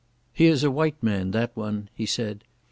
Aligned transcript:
"He 0.33 0.47
is 0.47 0.63
a 0.63 0.71
white 0.71 1.03
man, 1.03 1.29
that 1.29 1.55
one," 1.55 1.87
he 1.93 2.07
said. 2.07 2.43